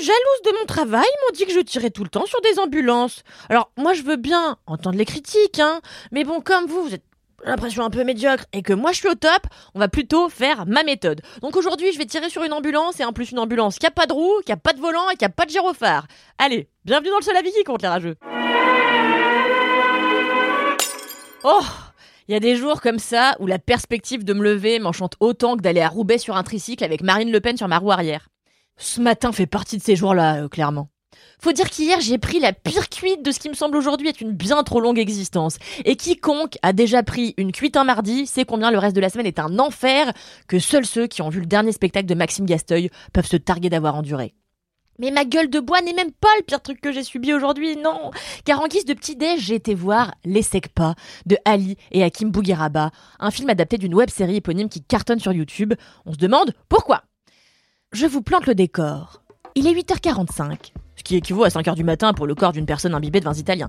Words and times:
jalouses 0.00 0.42
de 0.44 0.58
mon 0.58 0.66
travail 0.66 1.02
m'ont 1.02 1.34
dit 1.34 1.46
que 1.46 1.52
je 1.52 1.60
tirais 1.60 1.90
tout 1.90 2.04
le 2.04 2.10
temps 2.10 2.26
sur 2.26 2.40
des 2.40 2.58
ambulances. 2.58 3.22
Alors, 3.48 3.70
moi, 3.76 3.92
je 3.92 4.02
veux 4.02 4.16
bien 4.16 4.56
entendre 4.66 4.98
les 4.98 5.04
critiques, 5.04 5.58
hein. 5.58 5.80
Mais 6.12 6.24
bon, 6.24 6.40
comme 6.40 6.66
vous, 6.66 6.82
vous 6.82 6.94
êtes 6.94 7.04
l'impression 7.44 7.84
un 7.84 7.90
peu 7.90 8.04
médiocre 8.04 8.44
et 8.52 8.62
que 8.62 8.72
moi 8.72 8.92
je 8.92 8.98
suis 8.98 9.08
au 9.08 9.14
top, 9.14 9.46
on 9.74 9.78
va 9.78 9.88
plutôt 9.88 10.28
faire 10.28 10.66
ma 10.66 10.82
méthode. 10.82 11.22
Donc 11.40 11.56
aujourd'hui, 11.56 11.92
je 11.92 11.98
vais 11.98 12.06
tirer 12.06 12.28
sur 12.28 12.44
une 12.44 12.52
ambulance 12.52 13.00
et 13.00 13.04
en 13.04 13.12
plus 13.12 13.30
une 13.30 13.38
ambulance 13.38 13.78
qui 13.78 13.86
a 13.86 13.90
pas 13.90 14.06
de 14.06 14.12
roue, 14.12 14.40
qui 14.44 14.52
a 14.52 14.56
pas 14.56 14.72
de 14.72 14.80
volant 14.80 15.08
et 15.10 15.16
qui 15.16 15.24
a 15.24 15.30
pas 15.30 15.46
de 15.46 15.50
gyrophare. 15.50 16.06
Allez, 16.38 16.68
bienvenue 16.84 17.10
dans 17.10 17.18
le 17.18 17.24
seul 17.24 17.36
avis 17.36 17.52
qui 17.52 17.64
compte 17.64 17.82
les 17.82 17.88
rageux. 17.88 18.16
Oh, 21.42 21.64
il 22.28 22.32
y 22.32 22.36
a 22.36 22.40
des 22.40 22.56
jours 22.56 22.82
comme 22.82 22.98
ça 22.98 23.36
où 23.40 23.46
la 23.46 23.58
perspective 23.58 24.24
de 24.24 24.34
me 24.34 24.44
lever 24.44 24.78
m'enchante 24.78 25.14
autant 25.20 25.56
que 25.56 25.62
d'aller 25.62 25.80
à 25.80 25.88
Roubaix 25.88 26.18
sur 26.18 26.36
un 26.36 26.42
tricycle 26.42 26.84
avec 26.84 27.02
Marine 27.02 27.32
Le 27.32 27.40
Pen 27.40 27.56
sur 27.56 27.68
ma 27.68 27.78
roue 27.78 27.90
arrière. 27.90 28.28
Ce 28.76 29.00
matin 29.00 29.32
fait 29.32 29.46
partie 29.46 29.76
de 29.76 29.82
ces 29.82 29.96
jours-là, 29.96 30.42
euh, 30.42 30.48
clairement. 30.48 30.88
Faut 31.40 31.52
dire 31.52 31.70
qu'hier, 31.70 32.00
j'ai 32.00 32.18
pris 32.18 32.38
la 32.38 32.52
pire 32.52 32.88
cuite 32.88 33.24
de 33.24 33.32
ce 33.32 33.38
qui 33.38 33.48
me 33.48 33.54
semble 33.54 33.76
aujourd'hui 33.76 34.08
être 34.08 34.20
une 34.20 34.32
bien 34.32 34.62
trop 34.62 34.80
longue 34.80 34.98
existence. 34.98 35.56
Et 35.84 35.96
quiconque 35.96 36.58
a 36.62 36.72
déjà 36.72 37.02
pris 37.02 37.34
une 37.38 37.52
cuite 37.52 37.76
un 37.76 37.84
mardi 37.84 38.26
sait 38.26 38.44
combien 38.44 38.70
le 38.70 38.78
reste 38.78 38.94
de 38.94 39.00
la 39.00 39.08
semaine 39.08 39.26
est 39.26 39.38
un 39.38 39.58
enfer 39.58 40.12
que 40.48 40.58
seuls 40.58 40.84
ceux 40.84 41.06
qui 41.06 41.22
ont 41.22 41.30
vu 41.30 41.40
le 41.40 41.46
dernier 41.46 41.72
spectacle 41.72 42.06
de 42.06 42.14
Maxime 42.14 42.46
Gasteuil 42.46 42.90
peuvent 43.12 43.26
se 43.26 43.36
targuer 43.36 43.70
d'avoir 43.70 43.94
enduré. 43.96 44.34
Mais 44.98 45.10
ma 45.10 45.24
gueule 45.24 45.48
de 45.48 45.60
bois 45.60 45.80
n'est 45.80 45.94
même 45.94 46.12
pas 46.12 46.28
le 46.36 46.42
pire 46.42 46.60
truc 46.60 46.78
que 46.78 46.92
j'ai 46.92 47.02
subi 47.02 47.32
aujourd'hui, 47.32 47.74
non. 47.76 48.10
Car 48.44 48.60
en 48.60 48.66
guise 48.68 48.84
de 48.84 48.92
petit 48.92 49.16
déj, 49.16 49.40
j'ai 49.40 49.54
été 49.54 49.74
voir 49.74 50.14
Les 50.26 50.42
Secpas 50.42 50.94
de 51.24 51.38
Ali 51.46 51.78
et 51.90 52.04
Hakim 52.04 52.30
Bougueraba, 52.30 52.90
un 53.18 53.30
film 53.30 53.48
adapté 53.48 53.78
d'une 53.78 53.94
web 53.94 54.10
série 54.10 54.36
éponyme 54.36 54.68
qui 54.68 54.82
cartonne 54.82 55.18
sur 55.18 55.32
YouTube. 55.32 55.72
On 56.04 56.12
se 56.12 56.18
demande 56.18 56.52
pourquoi. 56.68 57.02
Je 57.92 58.06
vous 58.06 58.22
plante 58.22 58.46
le 58.46 58.54
décor. 58.54 59.20
Il 59.56 59.66
est 59.66 59.74
8h45, 59.74 60.72
ce 60.94 61.02
qui 61.02 61.16
équivaut 61.16 61.42
à 61.42 61.48
5h 61.48 61.74
du 61.74 61.82
matin 61.82 62.12
pour 62.12 62.28
le 62.28 62.36
corps 62.36 62.52
d'une 62.52 62.64
personne 62.64 62.94
imbibée 62.94 63.18
de 63.18 63.24
vins 63.24 63.34
italiens. 63.34 63.68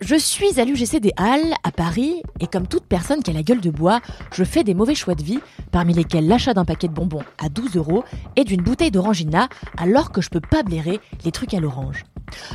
Je 0.00 0.14
suis 0.14 0.60
à 0.60 0.64
l'UGC 0.64 1.00
des 1.00 1.12
Halles, 1.16 1.54
à 1.64 1.72
Paris, 1.72 2.22
et 2.38 2.46
comme 2.46 2.68
toute 2.68 2.86
personne 2.86 3.24
qui 3.24 3.32
a 3.32 3.34
la 3.34 3.42
gueule 3.42 3.60
de 3.60 3.70
bois, 3.70 4.02
je 4.32 4.44
fais 4.44 4.62
des 4.62 4.72
mauvais 4.72 4.94
choix 4.94 5.16
de 5.16 5.24
vie, 5.24 5.40
parmi 5.72 5.94
lesquels 5.94 6.28
l'achat 6.28 6.54
d'un 6.54 6.64
paquet 6.64 6.86
de 6.86 6.92
bonbons 6.92 7.24
à 7.44 7.48
12 7.48 7.74
euros 7.74 8.04
et 8.36 8.44
d'une 8.44 8.62
bouteille 8.62 8.92
d'orangina, 8.92 9.48
alors 9.76 10.12
que 10.12 10.20
je 10.20 10.30
peux 10.30 10.40
pas 10.40 10.62
blairer 10.62 11.00
les 11.24 11.32
trucs 11.32 11.52
à 11.52 11.58
l'orange. 11.58 12.04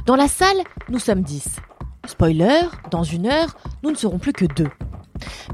Dans 0.05 0.15
la 0.15 0.29
salle, 0.29 0.61
nous 0.87 0.99
sommes 0.99 1.23
10. 1.23 1.57
Spoiler, 2.07 2.61
dans 2.89 3.03
une 3.03 3.27
heure, 3.27 3.57
nous 3.83 3.91
ne 3.91 3.97
serons 3.97 4.17
plus 4.17 4.33
que 4.33 4.45
deux. 4.45 4.71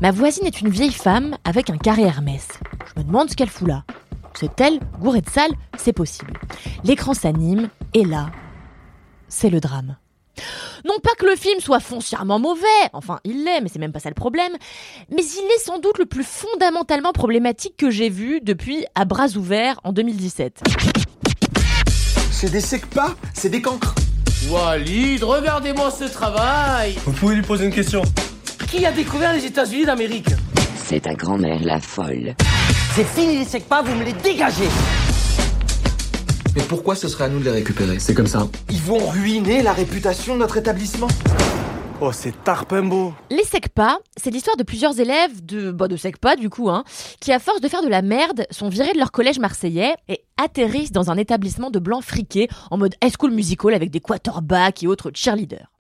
Ma 0.02 0.12
voisine 0.12 0.46
est 0.46 0.62
une 0.62 0.70
vieille 0.70 0.94
femme 0.94 1.36
avec 1.46 1.72
un 1.72 1.78
carré 1.78 2.04
Hermès. 2.04 2.48
Je 2.86 3.02
me 3.02 3.08
demande 3.08 3.32
ce 3.32 3.36
qu'elle 3.36 3.50
fout 3.50 3.68
là. 3.68 3.86
C'est 4.34 4.60
elle, 4.62 4.80
gourée 5.00 5.22
de 5.22 5.30
salle, 5.30 5.52
c'est 5.78 5.94
possible. 5.94 6.34
L'écran 6.84 7.14
s'anime, 7.14 7.70
et 7.94 8.06
là, 8.06 8.30
c'est 9.28 9.50
le 9.50 9.60
drame. 9.60 9.98
Non 10.86 10.96
pas 11.04 11.12
que 11.18 11.26
le 11.26 11.36
film 11.36 11.60
soit 11.60 11.80
foncièrement 11.80 12.40
mauvais, 12.40 12.66
enfin 12.94 13.20
il 13.24 13.44
l'est, 13.44 13.62
mais 13.62 13.70
c'est 13.70 13.80
même 13.80 13.92
pas 13.92 14.00
ça 14.00 14.10
le 14.10 14.16
problème, 14.16 14.54
mais 15.10 15.22
il 15.24 15.52
est 15.56 15.64
sans 15.64 15.80
doute 15.80 16.00
le 16.00 16.06
plus 16.06 16.24
fondamentalement 16.24 17.12
problématique 17.12 17.76
que 17.78 17.92
j'ai 17.92 18.10
vu 18.10 18.40
depuis 18.42 18.86
À 18.96 19.06
bras 19.06 19.28
ouverts 19.36 19.80
en 19.84 19.92
2017. 19.94 20.62
C'est 22.32 22.50
des 22.52 22.62
secpas, 22.62 23.14
c'est 23.34 23.50
des 23.50 23.62
cancres. 23.62 23.94
Walid, 24.50 25.24
regardez-moi 25.24 25.92
ce 25.92 26.06
travail 26.06 26.96
Vous 27.06 27.12
pouvez 27.12 27.36
lui 27.36 27.44
poser 27.44 27.66
une 27.66 27.74
question 27.74 28.02
Qui 28.72 28.84
a 28.88 28.92
découvert 28.92 29.34
les 29.34 29.46
États-Unis 29.46 29.86
d'Amérique? 29.86 30.30
C'est 30.92 31.00
ta 31.00 31.14
grand-mère 31.14 31.64
la 31.64 31.80
folle. 31.80 32.36
C'est 32.94 33.06
fini 33.06 33.38
les 33.38 33.46
secpas, 33.46 33.82
vous 33.82 33.96
me 33.96 34.04
les 34.04 34.12
dégagez 34.12 34.68
Mais 36.54 36.64
pourquoi 36.64 36.96
ce 36.96 37.08
serait 37.08 37.24
à 37.24 37.30
nous 37.30 37.40
de 37.40 37.46
les 37.46 37.52
récupérer 37.52 37.98
C'est 37.98 38.14
comme 38.14 38.28
ça. 38.28 38.46
Ils 38.70 38.82
vont 38.82 39.08
ruiner 39.08 39.62
la 39.62 39.72
réputation 39.72 40.34
de 40.34 40.40
notre 40.40 40.58
établissement. 40.58 41.08
Oh, 42.02 42.12
c'est 42.12 42.44
tarpembo 42.44 43.14
Les 43.30 43.46
SECPA, 43.46 44.00
c'est 44.18 44.32
l'histoire 44.32 44.58
de 44.58 44.64
plusieurs 44.64 45.00
élèves 45.00 45.46
de, 45.46 45.72
bah 45.72 45.88
de 45.88 45.96
SECPA 45.96 46.36
du 46.36 46.50
coup, 46.50 46.70
hein, 46.70 46.84
qui 47.22 47.32
à 47.32 47.40
force 47.40 47.62
de 47.62 47.70
faire 47.70 47.84
de 47.84 47.88
la 47.88 48.02
merde 48.02 48.46
sont 48.52 48.68
virés 48.68 48.92
de 48.92 49.00
leur 49.00 49.14
collège 49.14 49.40
marseillais 49.40 49.96
et 50.10 50.26
atterrissent 50.36 50.92
dans 50.92 51.10
un 51.10 51.16
établissement 51.16 51.70
de 51.70 51.80
blancs 51.80 52.04
friqués 52.04 52.50
en 52.70 52.78
mode 52.78 52.96
high 53.02 53.14
school 53.18 53.32
musical 53.32 53.74
avec 53.74 53.92
des 53.92 54.02
quarterbacks 54.02 54.84
et 54.84 54.88
autres 54.88 55.12
cheerleaders. 55.14 55.72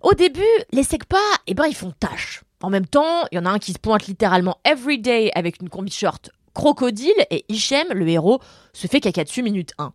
Au 0.00 0.14
début, 0.14 0.40
les 0.72 0.82
SECPA, 0.82 1.18
eh 1.46 1.52
ben 1.52 1.66
ils 1.66 1.76
font 1.76 1.92
tâche. 2.00 2.40
En 2.62 2.70
même 2.70 2.86
temps, 2.86 3.24
il 3.32 3.36
y 3.36 3.38
en 3.38 3.46
a 3.46 3.50
un 3.50 3.58
qui 3.58 3.72
se 3.72 3.78
pointe 3.78 4.06
littéralement 4.06 4.58
everyday 4.64 5.30
avec 5.34 5.60
une 5.62 5.68
combi 5.68 5.90
short 5.90 6.30
crocodile 6.54 7.12
et 7.30 7.44
Hichem, 7.48 7.86
le 7.92 8.06
héros, 8.08 8.40
se 8.72 8.86
fait 8.86 9.00
caca 9.00 9.24
dessus 9.24 9.42
minute 9.42 9.72
1. 9.78 9.92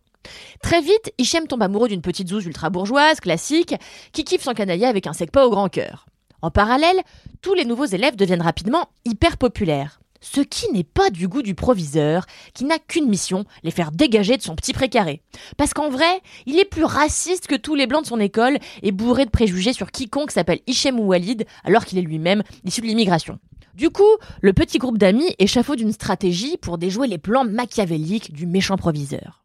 Très 0.62 0.80
vite, 0.80 1.12
Hichem 1.18 1.46
tombe 1.46 1.62
amoureux 1.62 1.88
d'une 1.88 2.02
petite 2.02 2.28
zouze 2.28 2.46
ultra 2.46 2.70
bourgeoise, 2.70 3.20
classique, 3.20 3.74
qui 4.12 4.24
kiffe 4.24 4.42
son 4.42 4.54
canaille 4.54 4.84
avec 4.84 5.06
un 5.06 5.12
secpa 5.12 5.44
au 5.44 5.50
grand 5.50 5.68
cœur. 5.68 6.06
En 6.42 6.50
parallèle, 6.50 7.00
tous 7.40 7.54
les 7.54 7.64
nouveaux 7.64 7.84
élèves 7.84 8.16
deviennent 8.16 8.42
rapidement 8.42 8.88
hyper 9.04 9.36
populaires. 9.36 10.00
Ce 10.20 10.40
qui 10.40 10.70
n'est 10.72 10.84
pas 10.84 11.10
du 11.10 11.28
goût 11.28 11.42
du 11.42 11.54
proviseur, 11.54 12.26
qui 12.54 12.64
n'a 12.64 12.78
qu'une 12.78 13.08
mission, 13.08 13.44
les 13.62 13.70
faire 13.70 13.92
dégager 13.92 14.36
de 14.36 14.42
son 14.42 14.56
petit 14.56 14.72
précaré. 14.72 15.22
Parce 15.56 15.74
qu'en 15.74 15.90
vrai, 15.90 16.20
il 16.46 16.58
est 16.58 16.64
plus 16.64 16.84
raciste 16.84 17.46
que 17.46 17.54
tous 17.54 17.74
les 17.74 17.86
blancs 17.86 18.02
de 18.02 18.08
son 18.08 18.20
école 18.20 18.58
et 18.82 18.92
bourré 18.92 19.24
de 19.24 19.30
préjugés 19.30 19.72
sur 19.72 19.90
quiconque 19.90 20.30
s'appelle 20.30 20.60
Hichem 20.66 20.98
ou 20.98 21.06
Walid, 21.06 21.46
alors 21.64 21.84
qu'il 21.84 21.98
est 21.98 22.02
lui-même 22.02 22.42
issu 22.64 22.80
de 22.80 22.86
l'immigration. 22.86 23.38
Du 23.74 23.90
coup, 23.90 24.16
le 24.40 24.54
petit 24.54 24.78
groupe 24.78 24.96
d'amis 24.96 25.34
échafaude 25.38 25.80
une 25.80 25.92
stratégie 25.92 26.56
pour 26.56 26.78
déjouer 26.78 27.08
les 27.08 27.18
plans 27.18 27.44
machiavéliques 27.44 28.32
du 28.32 28.46
méchant 28.46 28.78
proviseur. 28.78 29.44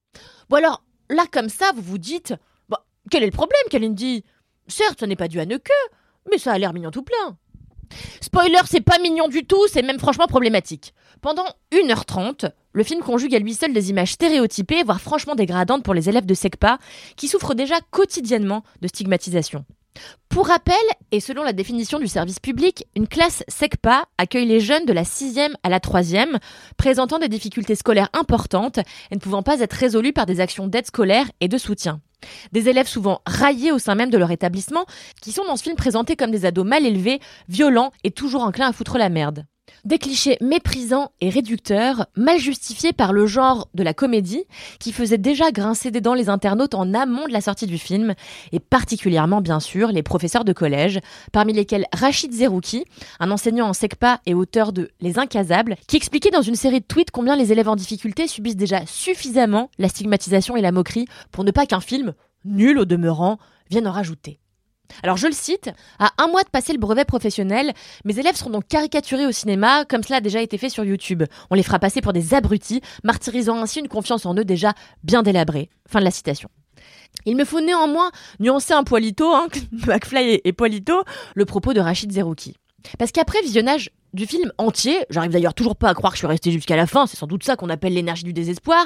Bon 0.50 0.58
alors, 0.58 0.84
là 1.10 1.26
comme 1.30 1.50
ça, 1.50 1.72
vous 1.76 1.82
vous 1.82 1.98
dites, 1.98 2.34
bah, 2.70 2.86
quel 3.10 3.24
est 3.24 3.28
le 3.28 3.32
problème, 3.34 3.62
Kalindi? 3.70 4.24
Certes, 4.68 5.02
ce 5.02 5.06
n'est 5.06 5.18
pas 5.18 5.28
dû 5.28 5.42
à 5.42 5.46
que, 5.46 5.72
mais 6.30 6.38
ça 6.38 6.54
a 6.54 6.58
l'air 6.58 6.74
mignon 6.74 6.92
tout 6.92 7.04
plein. 7.04 7.38
Spoiler, 8.22 8.62
c'est 8.66 8.82
pas 8.82 9.00
mignon 9.00 9.28
du 9.28 9.46
tout, 9.46 9.68
c'est 9.68 9.82
même 9.82 10.00
franchement 10.00 10.28
problématique. 10.28 10.94
Pendant 11.22 11.46
1h30, 11.72 12.52
le 12.74 12.84
film 12.84 13.02
conjugue 13.02 13.36
à 13.36 13.40
lui 13.40 13.54
seul 13.54 13.74
des 13.74 13.90
images 13.90 14.14
stéréotypées, 14.14 14.84
voire 14.84 15.02
franchement 15.02 15.36
dégradantes 15.36 15.84
pour 15.84 15.94
les 15.94 16.10
élèves 16.10 16.26
de 16.26 16.34
SECPA, 16.34 16.80
qui 17.16 17.28
souffrent 17.28 17.54
déjà 17.54 17.76
quotidiennement 17.92 18.64
de 18.82 18.88
stigmatisation. 18.88 19.66
Pour 20.30 20.48
rappel, 20.48 20.76
et 21.12 21.20
selon 21.20 21.44
la 21.44 21.52
définition 21.52 22.00
du 22.00 22.08
service 22.08 22.40
public, 22.40 22.86
une 22.96 23.08
classe 23.08 23.44
SECPA 23.50 24.06
accueille 24.18 24.46
les 24.46 24.62
jeunes 24.62 24.86
de 24.86 24.94
la 24.94 25.04
6e 25.04 25.54
à 25.64 25.70
la 25.70 25.80
3e, 25.80 26.40
présentant 26.78 27.20
des 27.20 27.28
difficultés 27.28 27.76
scolaires 27.76 28.10
importantes 28.14 28.78
et 28.78 29.16
ne 29.16 29.20
pouvant 29.20 29.44
pas 29.44 29.60
être 29.60 29.74
résolues 29.74 30.14
par 30.14 30.26
des 30.26 30.40
actions 30.40 30.68
d'aide 30.68 30.88
scolaire 30.88 31.30
et 31.42 31.50
de 31.50 31.58
soutien. 31.58 32.00
Des 32.54 32.70
élèves 32.70 32.88
souvent 32.88 33.22
raillés 33.26 33.72
au 33.72 33.80
sein 33.80 33.96
même 33.96 34.10
de 34.10 34.18
leur 34.18 34.32
établissement, 34.32 34.86
qui 35.22 35.32
sont 35.32 35.44
dans 35.46 35.58
ce 35.58 35.64
film 35.64 35.76
présentés 35.76 36.16
comme 36.16 36.32
des 36.32 36.46
ados 36.46 36.66
mal 36.66 36.86
élevés, 36.86 37.20
violents 37.50 37.92
et 38.04 38.12
toujours 38.12 38.44
enclins 38.44 38.70
à 38.70 38.74
foutre 38.74 38.98
la 38.98 39.10
merde. 39.10 39.46
Des 39.86 39.98
clichés 39.98 40.38
méprisants 40.42 41.12
et 41.22 41.30
réducteurs, 41.30 42.06
mal 42.16 42.40
justifiés 42.40 42.94
par 42.94 43.14
le 43.14 43.26
genre 43.26 43.68
de 43.74 43.84
la 43.84 43.94
comédie, 43.94 44.44
qui 44.80 44.92
faisait 44.92 45.18
déjà 45.18 45.52
grincer 45.52 45.92
des 45.92 46.02
dents 46.02 46.14
les 46.14 46.30
internautes 46.30 46.76
en 46.76 46.94
amont 46.94 47.28
de 47.28 47.34
la 47.34 47.42
sortie 47.42 47.66
du 47.66 47.78
film, 47.78 48.14
et 48.52 48.60
particulièrement 48.60 49.42
bien 49.42 49.60
sûr 49.60 49.92
les 49.92 50.04
professeurs 50.04 50.46
de 50.46 50.54
collège, 50.54 51.00
parmi 51.32 51.54
lesquels 51.54 51.86
Rachid 51.94 52.32
Zerouki, 52.32 52.86
un 53.20 53.32
enseignant 53.32 53.68
en 53.68 53.74
SECPA 53.74 54.20
et 54.26 54.34
auteur 54.34 54.72
de 54.74 54.92
Les 55.00 55.18
Incasables, 55.18 55.76
qui 55.88 55.98
expliquait 55.98 56.32
dans 56.32 56.42
une 56.42 56.56
série 56.56 56.82
de 56.82 56.86
tweets 56.86 57.12
combien 57.12 57.36
les 57.36 57.52
élèves 57.52 57.70
en 57.70 57.76
difficulté 57.76 58.28
subissent 58.28 58.56
déjà 58.56 58.86
suffisamment 58.86 59.70
la 59.80 59.90
stigmatisation 59.90 60.56
et 60.56 60.62
la 60.62 60.72
moquerie 60.72 61.08
pour 61.32 61.44
ne 61.44 61.52
pas 61.52 61.66
qu'un 61.66 61.82
film, 61.82 62.14
nul 62.46 62.78
au 62.78 62.86
demeurant, 62.86 63.38
vienne 63.70 63.88
en 63.88 63.92
rajouter. 63.92 64.40
Alors 65.04 65.18
je 65.18 65.28
le 65.28 65.34
cite, 65.34 65.70
à 66.00 66.12
un 66.18 66.28
mois 66.28 66.44
de 66.44 66.50
passer 66.50 66.74
le 66.74 66.80
brevet 66.80 67.06
professionnel, 67.06 67.74
mes 68.06 68.18
élèves 68.20 68.36
seront 68.36 68.50
donc 68.50 68.68
caricaturés 68.68 69.26
au 69.26 69.32
cinéma, 69.32 69.86
comme 69.86 70.04
cela 70.04 70.18
a 70.18 70.22
déjà 70.22 70.42
été 70.42 70.58
fait 70.58 70.70
sur 70.70 70.84
YouTube. 70.84 71.24
On 71.50 71.56
les 71.56 71.64
fera 71.64 71.80
passer 71.80 72.02
pour 72.02 72.14
des 72.14 72.34
abrutis, 72.34 72.82
martyrisant 73.04 73.62
ainsi 73.62 73.80
une 73.80 73.88
confiance 73.88 74.26
en 74.26 74.36
eux 74.36 74.46
déjà 74.46 74.74
bien 75.04 75.24
délabrée. 75.24 75.70
Fin 75.88 76.00
de 76.00 76.06
la 76.06 76.12
citation. 76.12 76.50
Il 77.26 77.36
me 77.36 77.46
faut 77.46 77.62
néanmoins 77.62 78.12
nuancer 78.40 78.74
un 78.74 78.84
poilito, 78.84 79.32
hein, 79.34 79.48
McFly 79.88 80.42
et, 80.44 80.54
poilito, 80.54 81.04
le 81.36 81.46
propos 81.46 81.74
de 81.74 81.80
Rachid 81.80 82.12
Zerouki. 82.12 82.56
Parce 82.98 83.12
qu'après 83.12 83.42
visionnage 83.42 83.92
du 84.14 84.26
film 84.26 84.52
entier, 84.58 84.98
j'arrive 85.10 85.32
d'ailleurs 85.32 85.54
toujours 85.54 85.76
pas 85.76 85.90
à 85.90 85.94
croire 85.94 86.14
que 86.14 86.18
je 86.18 86.22
suis 86.22 86.28
restée 86.28 86.52
jusqu'à 86.52 86.76
la 86.76 86.88
fin, 86.88 87.06
c'est 87.06 87.18
sans 87.18 87.28
doute 87.28 87.44
ça 87.44 87.56
qu'on 87.56 87.70
appelle 87.70 87.94
l'énergie 87.94 88.24
du 88.24 88.34
désespoir, 88.34 88.86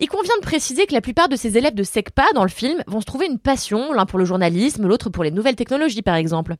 il 0.00 0.08
convient 0.08 0.36
de 0.36 0.42
préciser 0.42 0.86
que 0.86 0.94
la 0.94 1.02
plupart 1.02 1.28
de 1.28 1.36
ces 1.36 1.58
élèves 1.58 1.74
de 1.74 1.82
SECPA 1.82 2.24
dans 2.34 2.42
le 2.42 2.48
film 2.48 2.82
vont 2.86 3.00
se 3.00 3.06
trouver 3.06 3.26
une 3.26 3.38
passion, 3.38 3.92
l'un 3.92 4.06
pour 4.06 4.18
le 4.18 4.24
journalisme, 4.24 4.86
l'autre 4.86 5.10
pour 5.10 5.22
les 5.22 5.30
nouvelles 5.30 5.56
technologies 5.56 6.02
par 6.02 6.16
exemple. 6.16 6.56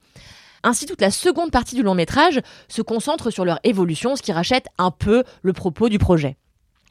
Ainsi, 0.62 0.84
toute 0.84 1.00
la 1.00 1.10
seconde 1.10 1.50
partie 1.50 1.75
du 1.75 1.82
long 1.82 1.94
métrage 1.94 2.40
se 2.69 2.82
concentre 2.82 3.31
sur 3.31 3.46
leur 3.46 3.58
évolution, 3.64 4.14
ce 4.14 4.22
qui 4.22 4.32
rachète 4.32 4.66
un 4.76 4.90
peu 4.90 5.25
le 5.42 5.54
propos 5.54 5.88
du 5.88 5.98
projet. 5.98 6.37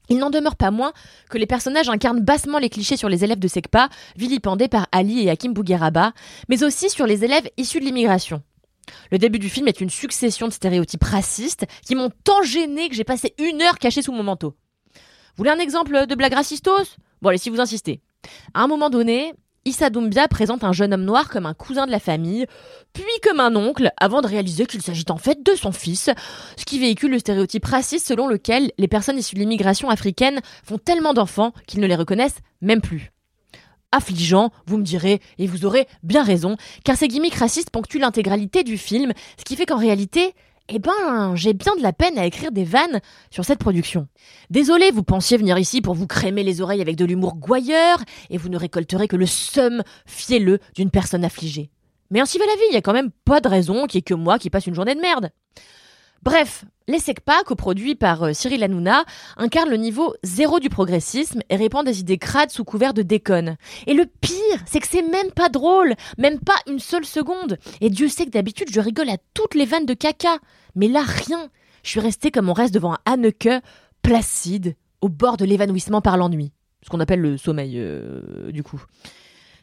Il 0.10 0.18
n'en 0.18 0.32
demeure 0.32 0.56
pas 0.56 0.72
moins 0.72 0.92
que 1.30 1.38
les 1.38 1.46
personnages 1.46 1.88
incarnent 1.88 2.22
bassement 2.22 2.58
les 2.58 2.70
clichés 2.70 2.98
sur 2.98 3.10
les 3.10 3.24
élèves 3.24 3.38
de 3.38 3.48
SECPA, 3.48 3.90
vilipendés 4.16 4.68
par 4.68 4.88
Ali 4.92 5.22
et 5.22 5.30
Hakim 5.30 5.54
Bougueraba, 5.54 6.14
mais 6.50 6.64
aussi 6.64 6.90
sur 6.90 7.06
les 7.06 7.24
élèves 7.24 7.48
issus 7.58 7.80
de 7.80 7.86
l'immigration. 7.86 8.42
Le 9.12 9.20
début 9.20 9.38
du 9.38 9.50
film 9.50 9.68
est 9.68 9.82
une 9.82 9.92
succession 9.92 10.48
de 10.48 10.54
stéréotypes 10.54 11.04
racistes 11.04 11.68
qui 11.86 11.94
m'ont 11.94 12.12
tant 12.24 12.42
gêné 12.42 12.90
que 12.90 12.96
j'ai 12.96 13.04
passé 13.04 13.36
une 13.38 13.62
heure 13.62 13.78
cachée 13.78 14.02
sous 14.02 14.12
mon 14.12 14.24
manteau. 14.24 14.56
Vous 15.40 15.44
voulez 15.44 15.58
un 15.58 15.64
exemple 15.64 16.06
de 16.06 16.16
blague 16.16 16.34
racistos? 16.34 16.98
Bon 17.22 17.30
allez, 17.30 17.38
si 17.38 17.50
vous 17.50 17.62
insistez. 17.62 18.02
À 18.54 18.62
un 18.62 18.68
moment 18.68 18.90
donné, 18.90 19.34
Issa 19.64 19.90
Doumbia 19.90 20.28
présente 20.28 20.66
un 20.66 20.74
jeune 20.74 20.94
homme 20.94 21.06
noir 21.06 21.30
comme 21.30 21.46
un 21.46 21.54
cousin 21.54 21.86
de 21.86 21.92
la 21.92 22.02
famille, 22.02 22.46
puis 22.92 23.06
comme 23.24 23.40
un 23.40 23.56
oncle, 23.56 23.90
avant 24.02 24.20
de 24.20 24.28
réaliser 24.28 24.66
qu'il 24.66 24.82
s'agit 24.82 25.06
en 25.08 25.16
fait 25.16 25.42
de 25.42 25.56
son 25.56 25.72
fils, 25.72 26.10
ce 26.58 26.66
qui 26.66 26.78
véhicule 26.78 27.12
le 27.12 27.20
stéréotype 27.20 27.64
raciste 27.64 28.06
selon 28.06 28.28
lequel 28.28 28.74
les 28.78 28.90
personnes 28.90 29.18
issues 29.18 29.36
de 29.36 29.40
l'immigration 29.40 29.90
africaine 29.90 30.42
font 30.66 30.78
tellement 30.78 31.14
d'enfants 31.14 31.54
qu'ils 31.68 31.80
ne 31.80 31.88
les 31.88 31.96
reconnaissent 31.96 32.40
même 32.60 32.82
plus. 32.82 33.14
Affligeant, 33.94 34.52
vous 34.66 34.78
me 34.78 34.84
direz, 34.84 35.22
et 35.38 35.48
vous 35.48 35.64
aurez 35.64 35.88
bien 36.04 36.22
raison, 36.22 36.58
car 36.84 36.98
ces 36.98 37.08
gimmicks 37.08 37.36
racistes 37.36 37.70
ponctuent 37.70 38.00
l'intégralité 38.00 38.64
du 38.64 38.78
film, 38.78 39.14
ce 39.38 39.46
qui 39.46 39.56
fait 39.56 39.66
qu'en 39.66 39.78
réalité, 39.78 40.34
eh 40.72 40.80
ben, 40.80 41.36
j'ai 41.36 41.54
bien 41.54 41.76
de 41.76 41.82
la 41.82 41.94
peine 41.94 42.18
à 42.18 42.26
écrire 42.26 42.52
des 42.52 42.64
vannes 42.64 43.02
sur 43.32 43.44
cette 43.44 43.60
production. 43.60 44.08
Désolé, 44.50 44.92
vous 44.92 45.04
pensiez 45.04 45.38
venir 45.38 45.58
ici 45.58 45.82
pour 45.82 45.96
vous 45.96 46.08
crémer 46.08 46.44
les 46.44 46.62
oreilles 46.62 46.82
avec 46.82 46.96
de 46.96 47.06
l'humour 47.06 47.36
gouailleur, 47.36 48.00
et 48.30 48.38
vous 48.38 48.50
ne 48.50 48.58
récolterez 48.58 49.08
que 49.08 49.16
le 49.16 49.26
seum 49.26 49.84
fielleux 50.06 50.60
d'une 50.76 50.92
personne 50.92 51.26
affligée. 51.26 51.72
Mais 52.12 52.20
ainsi 52.20 52.38
va 52.38 52.46
la 52.46 52.54
vie, 52.54 52.62
il 52.70 52.74
y 52.74 52.78
a 52.78 52.82
quand 52.82 52.94
même 52.94 53.12
pas 53.26 53.42
de 53.42 53.48
raison 53.48 53.88
qu'il 53.88 53.98
y 53.98 54.00
ait 54.00 54.04
que 54.04 54.14
moi 54.14 54.40
qui 54.40 54.50
passe 54.50 54.68
une 54.68 54.76
journée 54.76 54.96
de 54.96 55.02
merde. 55.02 55.32
Bref, 56.24 56.66
les 56.88 57.00
SECPA, 57.00 57.44
coproduits 57.46 57.96
par 57.96 58.24
euh, 58.24 58.34
Cyril 58.34 58.64
Hanouna, 58.64 59.06
incarnent 59.38 59.70
le 59.70 59.78
niveau 59.78 60.16
zéro 60.24 60.60
du 60.60 60.70
progressisme 60.70 61.42
et 61.50 61.56
répandent 61.56 61.86
des 61.86 62.00
idées 62.00 62.18
crades 62.18 62.50
sous 62.50 62.64
couvert 62.64 62.94
de 62.94 63.04
déconne. 63.04 63.58
Et 63.88 63.94
le 63.94 64.06
pire, 64.06 64.60
c'est 64.66 64.80
que 64.80 64.88
c'est 64.88 65.04
même 65.04 65.32
pas 65.32 65.50
drôle, 65.50 65.94
même 66.18 66.40
pas 66.40 66.58
une 66.68 66.80
seule 66.80 67.06
seconde. 67.06 67.58
Et 67.80 67.90
Dieu 67.90 68.08
sait 68.08 68.26
que 68.26 68.32
d'habitude 68.32 68.70
je 68.72 68.80
rigole 68.82 69.10
à 69.10 69.18
toutes 69.34 69.56
les 69.56 69.66
vannes 69.66 69.86
de 69.86 69.94
caca. 69.94 70.40
Mais 70.76 70.88
là, 70.88 71.04
rien. 71.04 71.50
Je 71.84 71.90
suis 71.92 72.00
restée 72.00 72.32
comme 72.32 72.50
on 72.50 72.54
reste 72.54 72.74
devant 72.74 72.94
un 72.94 73.00
Haneke, 73.06 73.64
placide, 74.02 74.76
au 75.02 75.10
bord 75.10 75.38
de 75.38 75.46
l'évanouissement 75.46 76.02
par 76.02 76.18
l'ennui. 76.18 76.52
Ce 76.84 76.90
qu'on 76.90 77.00
appelle 77.00 77.22
le 77.22 77.38
sommeil, 77.38 77.74
euh, 77.76 78.52
du 78.52 78.64
coup. 78.64 78.82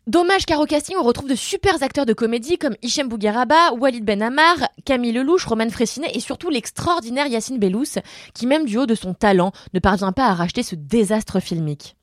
Dommage 0.06 0.46
car 0.46 0.60
au 0.60 0.66
casting, 0.66 0.94
on 0.96 1.02
retrouve 1.02 1.28
de 1.28 1.34
super 1.34 1.82
acteurs 1.82 2.06
de 2.06 2.12
comédie 2.12 2.58
comme 2.58 2.76
Hichem 2.80 3.08
Bougueraba, 3.08 3.72
Walid 3.72 4.04
Ben 4.04 4.22
Ammar, 4.22 4.56
Camille 4.84 5.10
Lelouch, 5.10 5.44
Roman 5.46 5.68
Fressinet 5.68 6.12
et 6.14 6.20
surtout 6.20 6.48
l'extraordinaire 6.48 7.26
Yacine 7.26 7.58
Bellous, 7.58 7.98
qui 8.32 8.46
même 8.46 8.66
du 8.66 8.78
haut 8.78 8.86
de 8.86 8.94
son 8.94 9.14
talent 9.14 9.50
ne 9.74 9.80
parvient 9.80 10.12
pas 10.12 10.26
à 10.26 10.34
racheter 10.34 10.62
ce 10.62 10.76
désastre 10.76 11.40
filmique. 11.40 11.96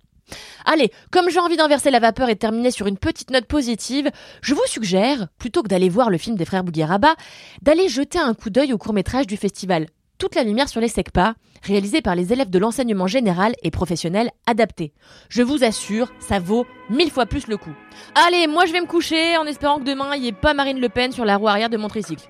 Allez, 0.65 0.91
comme 1.11 1.29
j'ai 1.29 1.39
envie 1.39 1.55
d'inverser 1.55 1.91
la 1.91 2.01
vapeur 2.01 2.27
et 2.27 2.33
de 2.33 2.39
terminer 2.39 2.71
sur 2.71 2.88
une 2.88 2.97
petite 2.97 3.31
note 3.31 3.45
positive, 3.45 4.11
je 4.41 4.53
vous 4.53 4.67
suggère, 4.67 5.29
plutôt 5.38 5.63
que 5.63 5.69
d'aller 5.69 5.88
voir 5.88 6.09
le 6.09 6.17
film 6.17 6.35
des 6.35 6.44
frères 6.44 6.65
Bougueraba, 6.65 7.15
d'aller 7.61 7.88
jeter 7.88 8.19
un 8.19 8.33
coup 8.33 8.49
d'œil 8.49 8.73
au 8.73 8.77
court-métrage 8.77 9.27
du 9.27 9.38
festival 9.38 9.88
toute 10.23 10.35
la 10.35 10.45
lumière 10.45 10.69
sur 10.69 10.79
les 10.79 10.87
SECPA, 10.87 11.35
réalisé 11.63 12.01
par 12.01 12.15
les 12.15 12.31
élèves 12.31 12.49
de 12.49 12.57
l'enseignement 12.57 13.07
général 13.07 13.55
et 13.61 13.71
professionnel 13.71 14.31
adapté. 14.47 14.93
Je 15.27 15.41
vous 15.41 15.65
assure, 15.65 16.13
ça 16.17 16.39
vaut 16.39 16.65
mille 16.89 17.11
fois 17.11 17.25
plus 17.25 17.47
le 17.47 17.57
coup. 17.57 17.73
Allez, 18.15 18.47
moi 18.47 18.65
je 18.65 18.71
vais 18.71 18.79
me 18.79 18.85
coucher 18.85 19.35
en 19.35 19.43
espérant 19.45 19.79
que 19.79 19.83
demain 19.83 20.15
il 20.15 20.21
n'y 20.21 20.29
ait 20.29 20.31
pas 20.31 20.53
Marine 20.53 20.79
Le 20.79 20.87
Pen 20.87 21.11
sur 21.11 21.25
la 21.25 21.35
roue 21.35 21.49
arrière 21.49 21.69
de 21.69 21.75
mon 21.75 21.89
tricycle. 21.89 22.25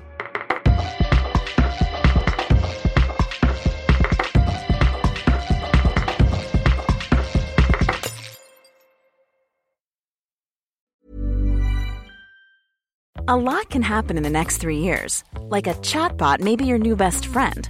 A 13.27 13.37
lot 13.37 13.69
can 13.69 13.83
happen 13.83 14.17
in 14.17 14.23
the 14.23 14.31
next 14.31 14.57
three 14.57 14.79
years. 14.79 15.23
Like 15.49 15.67
a 15.67 15.75
chatbot 15.75 16.39
your 16.65 16.79
new 16.79 16.95
best 16.95 17.27
friend. 17.27 17.69